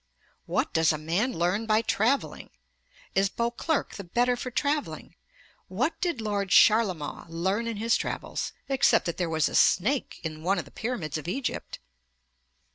[0.47, 2.49] "What does a man learn by travelling?
[3.13, 5.13] Is Beauclerk the better for travelling?
[5.67, 10.41] What did Lord Charlemont learn in his travels, except that there was a snake in
[10.41, 11.77] one of the pyramids of Egypt?"'